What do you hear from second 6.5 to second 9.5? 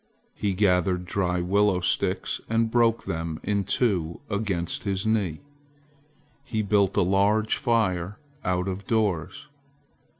built a large fire out of doors.